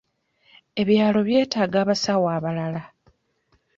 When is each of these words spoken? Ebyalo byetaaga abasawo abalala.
Ebyalo 0.81 1.19
byetaaga 1.27 1.77
abasawo 1.83 2.27
abalala. 2.37 2.81